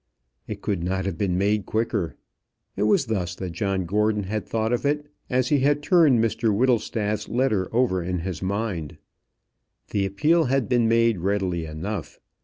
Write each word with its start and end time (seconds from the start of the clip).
It 0.47 0.63
could 0.63 0.81
not 0.83 1.05
have 1.05 1.15
been 1.15 1.37
made 1.37 1.67
quicker. 1.67 2.15
It 2.75 2.87
was 2.89 3.05
thus 3.05 3.35
that 3.35 3.51
John 3.51 3.85
Gordon 3.85 4.23
had 4.23 4.47
thought 4.47 4.73
of 4.73 4.83
it 4.83 5.05
as 5.29 5.49
he 5.49 5.59
had 5.59 5.83
turned 5.83 6.17
Mr 6.23 6.51
Whittlestaff's 6.51 7.29
letter 7.29 7.69
over 7.71 8.01
in 8.01 8.21
his 8.21 8.41
mind. 8.41 8.97
The 9.91 10.07
appeal 10.07 10.45
had 10.45 10.67
been 10.67 10.87
made 10.87 11.19
readily 11.19 11.67
enough. 11.67 12.19